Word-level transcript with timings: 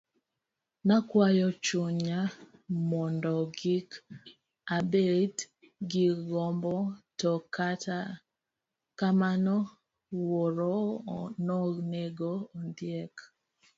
Nakwayo 0.87 1.47
chunya 1.65 2.19
mondo 2.89 3.33
gik 3.57 3.89
abed 4.77 5.35
gi 5.89 6.07
gombo, 6.29 6.75
to 7.19 7.31
kata 7.55 7.99
kamano 8.97 9.55
wuoro 10.19 10.77
nonego 11.47 12.31
ondiek. 12.57 13.15